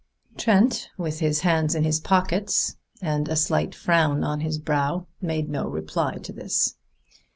[0.35, 5.47] Trent, with his hands in his pockets and a slight frown on his brow, made
[5.47, 6.73] no reply to this.